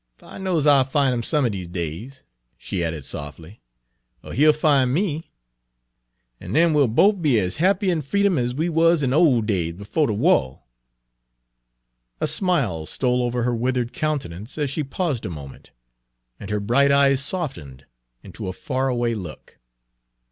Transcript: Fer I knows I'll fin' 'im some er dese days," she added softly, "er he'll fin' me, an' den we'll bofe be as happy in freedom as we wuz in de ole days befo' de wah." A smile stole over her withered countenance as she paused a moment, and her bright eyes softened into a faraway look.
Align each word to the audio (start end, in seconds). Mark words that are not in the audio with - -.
Fer 0.17 0.25
I 0.25 0.37
knows 0.39 0.65
I'll 0.65 0.83
fin' 0.83 1.13
'im 1.13 1.21
some 1.21 1.45
er 1.45 1.49
dese 1.51 1.67
days," 1.67 2.23
she 2.57 2.83
added 2.83 3.05
softly, 3.05 3.61
"er 4.25 4.33
he'll 4.33 4.51
fin' 4.51 4.91
me, 4.91 5.31
an' 6.39 6.53
den 6.53 6.73
we'll 6.73 6.87
bofe 6.87 7.21
be 7.21 7.39
as 7.39 7.57
happy 7.57 7.91
in 7.91 8.01
freedom 8.01 8.35
as 8.39 8.55
we 8.55 8.67
wuz 8.67 9.03
in 9.03 9.11
de 9.11 9.15
ole 9.15 9.43
days 9.43 9.73
befo' 9.75 10.07
de 10.07 10.13
wah." 10.13 10.57
A 12.19 12.25
smile 12.25 12.87
stole 12.87 13.21
over 13.21 13.43
her 13.43 13.53
withered 13.53 13.93
countenance 13.93 14.57
as 14.57 14.71
she 14.71 14.83
paused 14.83 15.23
a 15.23 15.29
moment, 15.29 15.69
and 16.39 16.49
her 16.49 16.59
bright 16.59 16.91
eyes 16.91 17.23
softened 17.23 17.85
into 18.23 18.47
a 18.47 18.53
faraway 18.53 19.13
look. 19.13 19.59